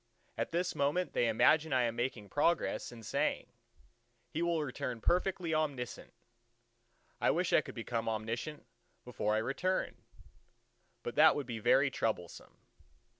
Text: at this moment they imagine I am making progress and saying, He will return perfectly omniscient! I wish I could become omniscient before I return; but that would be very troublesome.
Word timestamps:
at 0.35 0.49
this 0.51 0.73
moment 0.73 1.13
they 1.13 1.27
imagine 1.29 1.71
I 1.71 1.83
am 1.83 1.95
making 1.95 2.27
progress 2.29 2.91
and 2.91 3.05
saying, 3.05 3.45
He 4.31 4.41
will 4.41 4.63
return 4.63 4.99
perfectly 4.99 5.53
omniscient! 5.53 6.11
I 7.19 7.29
wish 7.29 7.53
I 7.53 7.61
could 7.61 7.75
become 7.75 8.09
omniscient 8.09 8.65
before 9.05 9.35
I 9.35 9.37
return; 9.37 9.97
but 11.03 11.13
that 11.17 11.35
would 11.35 11.45
be 11.45 11.59
very 11.59 11.91
troublesome. 11.91 12.57